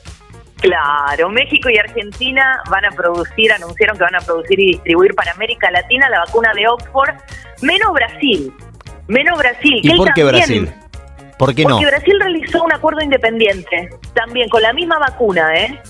Claro, 0.60 1.28
México 1.30 1.70
y 1.70 1.78
Argentina 1.78 2.60
van 2.70 2.84
a 2.84 2.90
producir, 2.90 3.52
anunciaron 3.52 3.96
que 3.96 4.04
van 4.04 4.16
a 4.16 4.20
producir 4.20 4.60
y 4.60 4.66
distribuir 4.72 5.14
para 5.14 5.32
América 5.32 5.70
Latina 5.70 6.08
la 6.10 6.20
vacuna 6.20 6.52
de 6.54 6.68
Oxford, 6.68 7.14
menos 7.62 7.92
Brasil. 7.92 8.52
Menos 9.08 9.38
Brasil. 9.38 9.80
¿Y 9.82 9.96
por 9.96 10.12
qué 10.12 10.24
Brasil? 10.24 10.72
¿Por 11.38 11.54
qué 11.54 11.64
no? 11.64 11.70
Porque 11.70 11.86
Brasil 11.86 12.20
realizó 12.20 12.62
un 12.62 12.72
acuerdo 12.72 13.00
independiente, 13.02 13.88
también 14.14 14.48
con 14.48 14.62
la 14.62 14.72
misma 14.72 14.98
vacuna, 14.98 15.54
¿eh? 15.56 15.80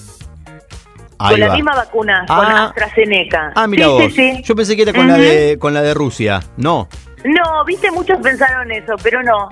con 1.29 1.41
la 1.41 1.55
misma 1.55 1.75
vacuna, 1.75 2.25
con 2.27 2.47
ah. 2.47 2.67
AstraZeneca. 2.67 3.53
Ah, 3.55 3.67
mira 3.67 3.89
vos. 3.89 4.03
Yo 4.43 4.55
pensé 4.55 4.77
que 4.77 4.83
era 4.83 4.93
con, 4.93 5.07
la 5.07 5.17
de, 5.19 5.59
con 5.59 5.75
la 5.75 5.83
de 5.83 5.93
Rusia. 5.93 6.41
No. 6.57 6.89
No, 7.25 7.65
viste, 7.67 7.91
muchos 7.91 8.19
pensaron 8.23 8.71
eso, 8.73 8.95
pero 9.03 9.23
no. 9.23 9.49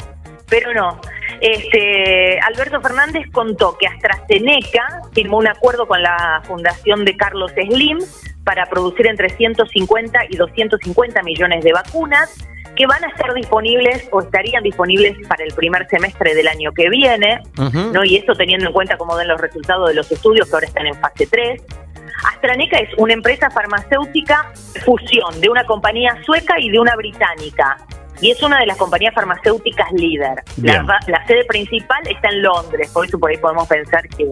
Pero 0.48 0.72
no. 0.72 1.00
Este, 1.40 2.40
Alberto 2.40 2.80
Fernández 2.80 3.30
contó 3.32 3.76
que 3.78 3.86
AstraZeneca 3.86 5.02
firmó 5.12 5.38
un 5.38 5.46
acuerdo 5.46 5.86
con 5.86 6.02
la 6.02 6.42
fundación 6.44 7.04
de 7.04 7.16
Carlos 7.16 7.52
Slim 7.52 7.98
para 8.44 8.66
producir 8.66 9.06
entre 9.06 9.28
150 9.28 10.20
y 10.30 10.36
250 10.36 11.22
millones 11.22 11.62
de 11.62 11.72
vacunas 11.72 12.48
que 12.74 12.86
van 12.86 13.04
a 13.04 13.08
estar 13.08 13.34
disponibles 13.34 14.08
o 14.12 14.20
estarían 14.20 14.62
disponibles 14.62 15.16
para 15.26 15.44
el 15.44 15.52
primer 15.52 15.86
semestre 15.88 16.34
del 16.34 16.46
año 16.46 16.72
que 16.72 16.88
viene, 16.88 17.40
¿no? 17.92 18.04
Y 18.04 18.16
eso 18.16 18.34
teniendo 18.34 18.66
en 18.66 18.72
cuenta 18.72 18.96
cómo 18.96 19.16
den 19.16 19.28
los 19.28 19.40
resultados 19.40 19.88
de 19.88 19.94
los 19.94 20.10
estudios 20.10 20.48
que 20.48 20.54
ahora 20.54 20.66
están 20.66 20.86
en 20.86 20.94
fase 20.94 21.26
3. 21.26 21.62
AstraZeneca 22.34 22.78
es 22.78 22.90
una 22.96 23.14
empresa 23.14 23.50
farmacéutica 23.50 24.52
fusión 24.84 25.40
de 25.40 25.50
una 25.50 25.64
compañía 25.64 26.16
sueca 26.24 26.58
y 26.58 26.70
de 26.70 26.78
una 26.78 26.94
británica 26.96 27.78
y 28.20 28.30
es 28.30 28.42
una 28.42 28.58
de 28.60 28.66
las 28.66 28.76
compañías 28.76 29.14
farmacéuticas 29.14 29.92
líder. 29.92 30.42
La, 30.62 31.26
sede 31.26 31.44
principal 31.44 32.00
está 32.08 32.28
en 32.28 32.42
Londres, 32.42 32.90
por 32.92 33.06
eso 33.06 33.18
por 33.18 33.30
ahí 33.30 33.36
podemos 33.36 33.66
pensar 33.68 34.08
que, 34.08 34.28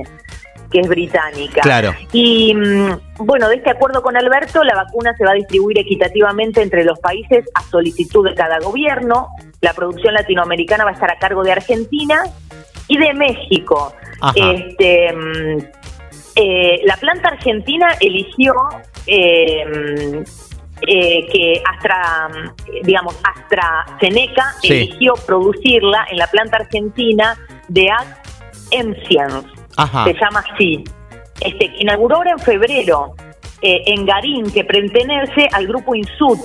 que 0.71 0.81
es 0.81 0.89
británica. 0.89 1.61
Claro. 1.61 1.95
Y 2.13 2.55
mm, 2.55 2.99
bueno, 3.19 3.49
de 3.49 3.57
este 3.57 3.71
acuerdo 3.71 4.03
con 4.03 4.17
Alberto, 4.17 4.65
la 4.65 4.75
vacuna 4.75 5.15
se 5.17 5.25
va 5.25 5.33
a 5.33 5.35
distribuir 5.35 5.79
equitativamente 5.79 6.63
entre 6.63 6.85
los 6.85 6.99
países 6.99 7.45
a 7.55 7.63
solicitud 7.63 8.29
de 8.29 8.35
cada 8.35 8.59
gobierno. 8.59 9.29
La 9.61 9.73
producción 9.73 10.15
latinoamericana 10.15 10.85
va 10.85 10.91
a 10.91 10.95
estar 10.95 11.11
a 11.11 11.19
cargo 11.19 11.43
de 11.43 11.53
Argentina 11.53 12.23
y 12.89 12.99
de 12.99 13.15
México. 13.15 13.95
Este, 14.35 15.13
mm, 15.13 15.59
eh, 16.37 16.81
la 16.85 16.97
planta 16.97 17.29
argentina 17.29 17.89
eligió 18.01 18.55
eh, 19.07 20.25
eh, 20.83 21.27
que 21.33 21.63
Astra, 21.65 22.29
digamos, 22.83 23.17
AstraZeneca 23.25 24.55
eligió 24.63 25.15
producirla 25.27 26.07
en 26.11 26.19
la 26.19 26.27
planta 26.27 26.59
argentina 26.59 27.37
de 27.69 27.89
AgEmscience. 27.91 29.49
Se 30.05 30.15
llama 30.15 30.45
así. 30.53 30.85
Este, 31.41 31.71
inauguró 31.79 32.17
ahora 32.17 32.33
en 32.33 32.39
febrero 32.39 33.15
eh, 33.63 33.83
en 33.87 34.07
Garín, 34.07 34.51
que 34.51 34.65
pertenece 34.65 35.49
al 35.53 35.67
grupo 35.67 35.95
Insud, 35.95 36.39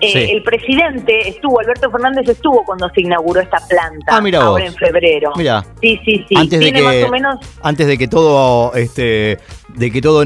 eh, 0.00 0.32
el 0.32 0.42
presidente 0.42 1.28
estuvo, 1.28 1.60
Alberto 1.60 1.90
Fernández 1.90 2.28
estuvo 2.28 2.64
cuando 2.64 2.88
se 2.90 3.00
inauguró 3.00 3.40
esta 3.40 3.58
planta. 3.68 4.16
Ah, 4.16 4.20
mira 4.20 4.40
ahora 4.40 4.66
en 4.66 4.74
febrero. 4.74 5.32
Mira. 5.36 5.64
Sí, 5.80 6.00
sí, 6.04 6.24
sí. 6.28 6.34
Antes 6.36 6.60
de 6.60 6.72
que, 6.72 6.82
más 6.82 6.96
o 7.04 7.08
menos. 7.08 7.38
Antes 7.62 7.86
de 7.86 7.98
que 7.98 8.08
todo, 8.08 8.74
este, 8.74 9.38
de 9.74 9.90
que 9.90 10.00
todo 10.00 10.24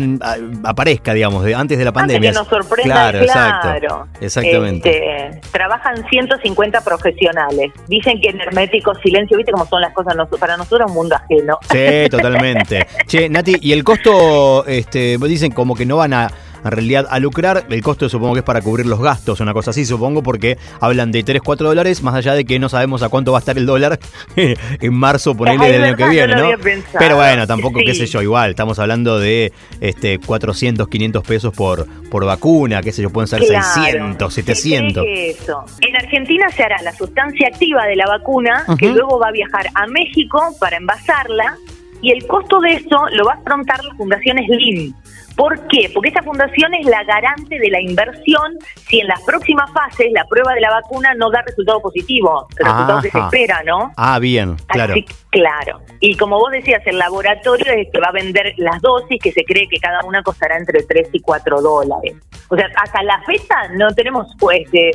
aparezca, 0.64 1.14
digamos, 1.14 1.44
antes 1.54 1.78
de 1.78 1.84
la 1.84 1.92
pandemia. 1.92 2.30
Antes 2.30 2.42
que 2.42 2.56
nos 2.56 2.64
sorprenda, 2.64 3.10
claro. 3.10 3.22
Exacto, 3.22 4.08
exactamente. 4.20 5.26
Este, 5.28 5.40
trabajan 5.50 6.04
150 6.08 6.80
profesionales. 6.82 7.72
Dicen 7.88 8.20
que 8.20 8.30
en 8.30 8.40
hermético 8.40 8.94
silencio, 8.96 9.36
¿viste 9.36 9.52
cómo 9.52 9.66
son 9.66 9.80
las 9.80 9.92
cosas? 9.92 10.16
Para 10.38 10.56
nosotros 10.56 10.90
un 10.90 10.94
mundo 10.94 11.16
ajeno. 11.16 11.58
Sí, 11.70 12.08
totalmente. 12.10 12.86
che, 13.06 13.28
Nati, 13.28 13.56
y 13.60 13.72
el 13.72 13.84
costo, 13.84 14.66
este, 14.66 15.18
dicen 15.18 15.52
como 15.52 15.74
que 15.74 15.86
no 15.86 15.96
van 15.96 16.14
a 16.14 16.30
en 16.64 16.70
realidad 16.70 17.06
a 17.10 17.18
lucrar. 17.18 17.66
El 17.70 17.82
costo 17.82 18.08
supongo 18.08 18.34
que 18.34 18.40
es 18.40 18.44
para 18.44 18.60
cubrir 18.60 18.86
los 18.86 19.00
gastos, 19.00 19.40
una 19.40 19.52
cosa 19.52 19.70
así, 19.70 19.84
supongo, 19.84 20.22
porque 20.22 20.58
hablan 20.80 21.12
de 21.12 21.22
3, 21.22 21.40
4 21.42 21.68
dólares, 21.68 22.02
más 22.02 22.14
allá 22.14 22.34
de 22.34 22.44
que 22.44 22.58
no 22.58 22.68
sabemos 22.68 23.02
a 23.02 23.08
cuánto 23.08 23.32
va 23.32 23.38
a 23.38 23.40
estar 23.40 23.56
el 23.56 23.66
dólar 23.66 23.98
en 24.36 24.94
marzo, 24.94 25.36
ponerle 25.36 25.72
del 25.72 25.84
año 25.84 25.96
que 25.96 26.08
viene, 26.08 26.34
¿no? 26.34 26.50
Pero 26.98 27.16
bueno, 27.16 27.46
tampoco, 27.46 27.80
qué 27.84 27.94
sé 27.94 28.06
yo, 28.06 28.22
igual, 28.22 28.50
estamos 28.50 28.78
hablando 28.78 29.18
de 29.18 29.52
este 29.80 30.18
400, 30.18 30.88
500 30.88 31.24
pesos 31.24 31.54
por, 31.54 31.86
por 32.08 32.24
vacuna, 32.24 32.82
qué 32.82 32.92
sé 32.92 33.02
yo, 33.02 33.10
pueden 33.10 33.28
ser 33.28 33.42
600, 33.44 34.32
700. 34.32 35.04
Eso. 35.08 35.64
En 35.80 35.96
Argentina 35.96 36.48
se 36.50 36.62
hará 36.62 36.80
la 36.82 36.92
sustancia 36.92 37.48
activa 37.48 37.86
de 37.86 37.96
la 37.96 38.06
vacuna, 38.06 38.64
que 38.78 38.88
luego 38.88 39.18
va 39.18 39.28
a 39.28 39.32
viajar 39.32 39.66
a 39.74 39.86
México 39.86 40.54
para 40.60 40.76
envasarla, 40.76 41.56
y 42.00 42.10
el 42.10 42.26
costo 42.26 42.60
de 42.60 42.74
eso 42.74 43.06
lo 43.12 43.24
va 43.24 43.34
a 43.34 43.36
afrontar 43.36 43.82
la 43.84 43.94
Fundación 43.94 44.36
Slim. 44.38 44.92
¿Por 45.36 45.66
qué? 45.68 45.90
Porque 45.92 46.08
esta 46.08 46.22
fundación 46.22 46.74
es 46.74 46.86
la 46.86 47.02
garante 47.04 47.58
de 47.58 47.70
la 47.70 47.80
inversión 47.80 48.58
si 48.88 49.00
en 49.00 49.06
las 49.06 49.20
próximas 49.22 49.70
fases 49.72 50.08
la 50.12 50.24
prueba 50.24 50.52
de 50.54 50.60
la 50.60 50.70
vacuna 50.70 51.14
no 51.14 51.30
da 51.30 51.42
resultado 51.42 51.80
positivo, 51.80 52.46
el 52.58 52.66
resultado 52.66 53.00
que 53.02 53.10
se 53.10 53.18
espera, 53.18 53.62
¿no? 53.64 53.92
Ah, 53.96 54.18
bien, 54.18 54.56
claro. 54.66 54.94
claro. 55.30 55.80
Y 56.00 56.16
como 56.16 56.38
vos 56.38 56.50
decías, 56.50 56.82
el 56.86 56.98
laboratorio 56.98 57.72
es 57.72 57.88
que 57.92 58.00
va 58.00 58.08
a 58.08 58.12
vender 58.12 58.54
las 58.56 58.80
dosis 58.80 59.20
que 59.22 59.32
se 59.32 59.44
cree 59.44 59.68
que 59.68 59.78
cada 59.78 60.04
una 60.04 60.22
costará 60.22 60.56
entre 60.56 60.82
3 60.82 61.08
y 61.12 61.20
4 61.20 61.60
dólares. 61.60 62.16
O 62.48 62.56
sea, 62.56 62.66
hasta 62.76 63.02
la 63.02 63.18
fecha 63.22 63.54
no 63.78 63.88
tenemos 63.94 64.26
pues 64.38 64.68
eh, 64.74 64.90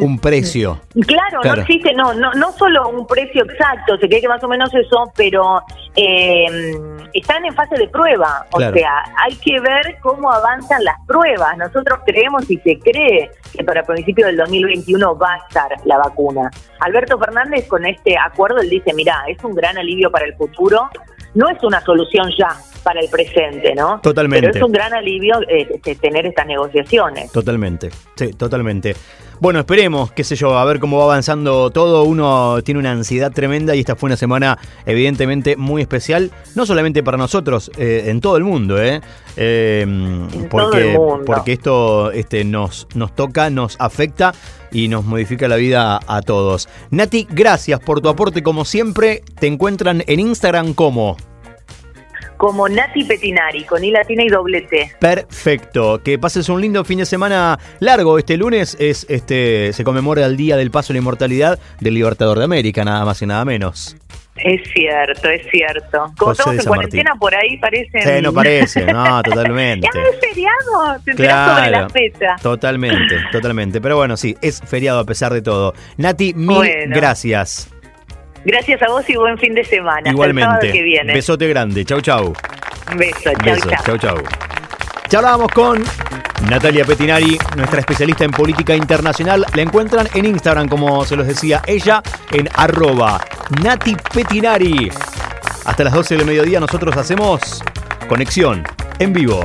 un 0.00 0.18
precio. 0.18 0.80
Claro, 1.06 1.40
no 1.44 1.54
existe, 1.54 1.92
no, 1.94 2.12
no, 2.12 2.32
no 2.32 2.50
solo 2.52 2.88
un 2.88 3.06
precio 3.06 3.44
exacto, 3.44 3.96
se 3.98 4.08
cree 4.08 4.20
que 4.20 4.26
más 4.26 4.42
o 4.42 4.48
menos 4.48 4.74
eso, 4.74 5.04
pero 5.14 5.62
eh, 5.94 6.74
están 7.14 7.44
en 7.44 7.54
fase 7.54 7.76
de 7.76 7.86
prueba. 7.88 8.46
O 8.50 8.58
sea, 8.58 9.04
hay 9.22 9.36
que 9.36 9.51
ver 9.60 9.98
cómo 10.00 10.32
avanzan 10.32 10.84
las 10.84 10.96
pruebas. 11.06 11.56
Nosotros 11.56 12.00
creemos 12.04 12.50
y 12.50 12.56
se 12.58 12.78
cree 12.78 13.30
que 13.52 13.64
para 13.64 13.82
principios 13.82 14.28
del 14.28 14.36
2021 14.36 15.16
va 15.18 15.34
a 15.34 15.36
estar 15.48 15.70
la 15.84 15.98
vacuna. 15.98 16.50
Alberto 16.80 17.18
Fernández 17.18 17.66
con 17.68 17.84
este 17.86 18.16
acuerdo, 18.18 18.58
él 18.60 18.70
dice, 18.70 18.92
mira, 18.94 19.24
es 19.28 19.42
un 19.44 19.54
gran 19.54 19.78
alivio 19.78 20.10
para 20.10 20.26
el 20.26 20.34
futuro, 20.34 20.88
no 21.34 21.48
es 21.48 21.62
una 21.62 21.80
solución 21.80 22.30
ya 22.38 22.56
para 22.82 23.00
el 23.00 23.08
presente, 23.08 23.74
¿no? 23.74 24.00
Totalmente. 24.00 24.46
Pero 24.46 24.58
es 24.58 24.62
un 24.62 24.72
gran 24.72 24.92
alivio 24.92 25.40
eh, 25.48 25.68
este, 25.70 25.94
tener 25.96 26.26
estas 26.26 26.46
negociaciones. 26.46 27.30
Totalmente, 27.32 27.90
sí, 28.16 28.32
totalmente. 28.32 28.94
Bueno, 29.42 29.58
esperemos, 29.58 30.12
qué 30.12 30.22
sé 30.22 30.36
yo, 30.36 30.56
a 30.56 30.64
ver 30.64 30.78
cómo 30.78 30.98
va 30.98 31.02
avanzando 31.06 31.72
todo. 31.72 32.04
Uno 32.04 32.62
tiene 32.62 32.78
una 32.78 32.92
ansiedad 32.92 33.32
tremenda 33.32 33.74
y 33.74 33.80
esta 33.80 33.96
fue 33.96 34.06
una 34.06 34.16
semana 34.16 34.56
evidentemente 34.86 35.56
muy 35.56 35.82
especial, 35.82 36.30
no 36.54 36.64
solamente 36.64 37.02
para 37.02 37.16
nosotros, 37.18 37.68
eh, 37.76 38.04
en 38.06 38.20
todo 38.20 38.36
el 38.36 38.44
mundo, 38.44 38.80
¿eh? 38.80 39.00
eh 39.36 39.84
porque, 40.48 40.96
porque 41.26 41.54
esto 41.54 42.12
este, 42.12 42.44
nos, 42.44 42.86
nos 42.94 43.16
toca, 43.16 43.50
nos 43.50 43.74
afecta 43.80 44.32
y 44.70 44.86
nos 44.86 45.04
modifica 45.04 45.48
la 45.48 45.56
vida 45.56 45.98
a 46.06 46.22
todos. 46.22 46.68
Nati, 46.92 47.26
gracias 47.28 47.80
por 47.80 48.00
tu 48.00 48.08
aporte 48.10 48.44
como 48.44 48.64
siempre. 48.64 49.24
Te 49.40 49.48
encuentran 49.48 50.04
en 50.06 50.20
Instagram 50.20 50.72
como 50.72 51.16
como 52.42 52.68
Nati 52.68 53.04
Petinari, 53.04 53.62
con 53.62 53.84
I 53.84 53.92
latina 53.92 54.24
y 54.24 54.28
doble 54.28 54.62
T. 54.62 54.96
Perfecto. 54.98 56.02
Que 56.02 56.18
pases 56.18 56.48
un 56.48 56.60
lindo 56.60 56.84
fin 56.84 56.98
de 56.98 57.06
semana 57.06 57.56
largo. 57.78 58.18
Este 58.18 58.36
lunes 58.36 58.76
es 58.80 59.06
este 59.08 59.72
se 59.72 59.84
conmemora 59.84 60.26
el 60.26 60.36
Día 60.36 60.56
del 60.56 60.72
Paso 60.72 60.92
a 60.92 60.94
la 60.94 60.98
Inmortalidad 60.98 61.60
del 61.78 61.94
Libertador 61.94 62.38
de 62.38 62.44
América, 62.44 62.84
nada 62.84 63.04
más 63.04 63.22
y 63.22 63.26
nada 63.26 63.44
menos. 63.44 63.96
Es 64.34 64.60
cierto, 64.74 65.28
es 65.28 65.46
cierto. 65.52 66.12
Como 66.18 66.32
estamos 66.32 66.58
en 66.58 66.64
cuarentena, 66.64 67.14
por 67.14 67.32
ahí 67.32 67.58
parece. 67.58 68.02
Sí, 68.02 68.20
no 68.20 68.32
parece, 68.32 68.86
no, 68.86 69.22
totalmente. 69.22 69.88
ya 69.94 70.00
es 70.00 70.18
feriado, 70.18 71.00
te 71.04 71.14
claro, 71.14 71.54
sobre 71.54 71.70
la 71.70 71.88
fecha. 71.90 72.36
Totalmente, 72.42 73.18
totalmente. 73.30 73.80
Pero 73.80 73.98
bueno, 73.98 74.16
sí, 74.16 74.36
es 74.42 74.60
feriado 74.66 74.98
a 74.98 75.04
pesar 75.04 75.32
de 75.32 75.42
todo. 75.42 75.74
Nati, 75.96 76.34
mil 76.34 76.58
gracias. 76.88 77.71
Gracias 78.44 78.82
a 78.82 78.88
vos 78.88 79.08
y 79.08 79.16
buen 79.16 79.38
fin 79.38 79.54
de 79.54 79.64
semana. 79.64 80.10
Igualmente. 80.10 80.72
que 80.72 80.82
viene. 80.82 81.14
Besote 81.14 81.48
grande. 81.48 81.84
Chau, 81.84 82.00
chau. 82.00 82.32
Beso, 82.96 83.30
chau, 83.44 83.56
chau. 83.56 83.84
Chau, 83.84 83.98
chau. 83.98 84.16
Charlábamos 85.08 85.52
con 85.52 85.82
Natalia 86.48 86.84
Petinari, 86.84 87.38
nuestra 87.56 87.80
especialista 87.80 88.24
en 88.24 88.30
política 88.30 88.74
internacional. 88.74 89.44
La 89.54 89.62
encuentran 89.62 90.08
en 90.14 90.24
Instagram, 90.24 90.68
como 90.68 91.04
se 91.04 91.16
los 91.16 91.26
decía 91.26 91.62
ella, 91.66 92.02
en 92.30 92.48
arroba 92.54 93.20
Nati 93.62 93.94
Petinari. 94.12 94.90
Hasta 95.64 95.84
las 95.84 95.92
12 95.92 96.16
del 96.16 96.26
mediodía 96.26 96.58
nosotros 96.60 96.96
hacemos 96.96 97.62
conexión 98.08 98.64
en 98.98 99.12
vivo. 99.12 99.44